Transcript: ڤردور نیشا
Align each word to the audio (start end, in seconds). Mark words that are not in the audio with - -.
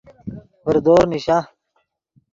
ڤردور 0.65 1.03
نیشا 1.11 1.37